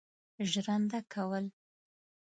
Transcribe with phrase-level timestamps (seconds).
[0.51, 1.45] ژرنده کول.